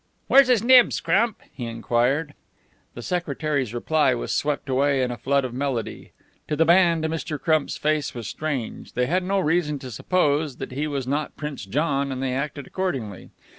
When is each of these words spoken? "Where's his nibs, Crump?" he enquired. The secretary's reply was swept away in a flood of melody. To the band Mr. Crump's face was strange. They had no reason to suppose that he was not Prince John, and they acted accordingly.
"Where's 0.27 0.47
his 0.47 0.63
nibs, 0.63 0.99
Crump?" 0.99 1.39
he 1.53 1.65
enquired. 1.65 2.33
The 2.95 3.03
secretary's 3.03 3.71
reply 3.71 4.15
was 4.15 4.33
swept 4.33 4.67
away 4.67 5.03
in 5.03 5.11
a 5.11 5.15
flood 5.19 5.45
of 5.45 5.53
melody. 5.53 6.11
To 6.47 6.55
the 6.55 6.65
band 6.65 7.03
Mr. 7.05 7.39
Crump's 7.39 7.77
face 7.77 8.15
was 8.15 8.27
strange. 8.27 8.93
They 8.93 9.05
had 9.05 9.21
no 9.23 9.39
reason 9.39 9.77
to 9.77 9.91
suppose 9.91 10.55
that 10.57 10.71
he 10.71 10.87
was 10.87 11.05
not 11.05 11.37
Prince 11.37 11.65
John, 11.65 12.11
and 12.11 12.19
they 12.23 12.33
acted 12.33 12.65
accordingly. 12.65 13.29